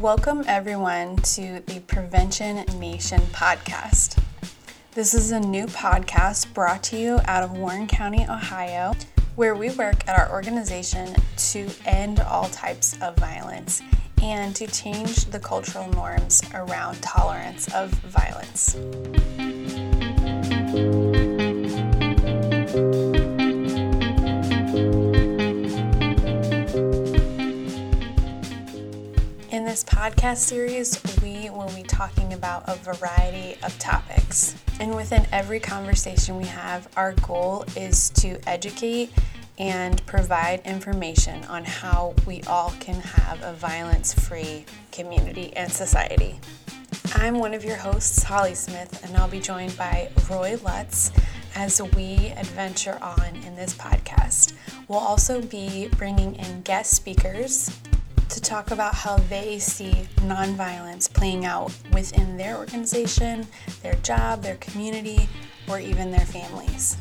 [0.00, 4.22] Welcome, everyone, to the Prevention Nation podcast.
[4.92, 8.94] This is a new podcast brought to you out of Warren County, Ohio,
[9.36, 13.80] where we work at our organization to end all types of violence
[14.22, 18.76] and to change the cultural norms around tolerance of violence.
[29.56, 34.54] In this podcast series, we will be talking about a variety of topics.
[34.80, 39.12] And within every conversation we have, our goal is to educate
[39.56, 46.38] and provide information on how we all can have a violence free community and society.
[47.14, 51.12] I'm one of your hosts, Holly Smith, and I'll be joined by Roy Lutz
[51.54, 54.52] as we adventure on in this podcast.
[54.86, 57.70] We'll also be bringing in guest speakers
[58.28, 63.46] to talk about how they see nonviolence playing out within their organization,
[63.82, 65.28] their job, their community,
[65.68, 66.96] or even their families.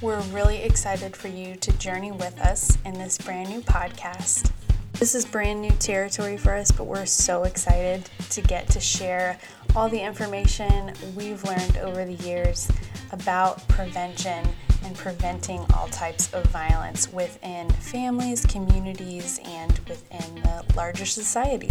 [0.00, 4.50] We're really excited for you to journey with us in this brand new podcast.
[4.92, 9.38] This is brand new territory for us, but we're so excited to get to share
[9.76, 12.70] all the information we've learned over the years
[13.12, 14.44] about prevention
[14.84, 21.70] and preventing all types of violence within families, communities, and within the larger society.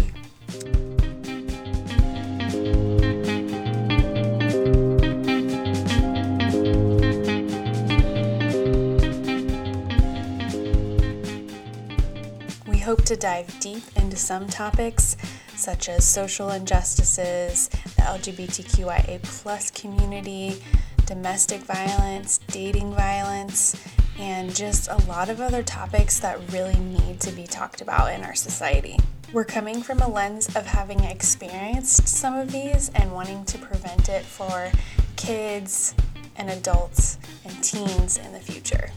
[12.67, 15.17] We hope to dive deep into some topics
[15.55, 20.61] such as social injustices, the LGBTQIA community,
[21.07, 23.81] domestic violence, dating violence,
[24.19, 28.23] and just a lot of other topics that really need to be talked about in
[28.23, 28.99] our society.
[29.33, 34.09] We're coming from a lens of having experienced some of these and wanting to prevent
[34.09, 34.71] it for
[35.15, 35.95] kids
[36.35, 38.91] and adults and teens in the future.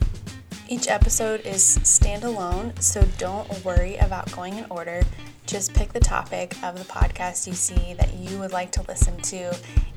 [0.69, 5.03] Each episode is standalone, so don't worry about going in order.
[5.47, 9.16] Just pick the topic of the podcast you see that you would like to listen
[9.22, 9.53] to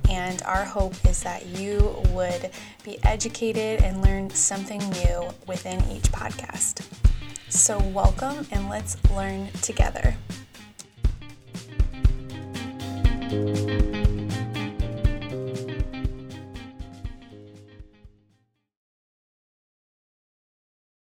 [0.09, 2.49] and our hope is that you would
[2.83, 6.85] be educated and learn something new within each podcast.
[7.49, 10.15] So, welcome and let's learn together.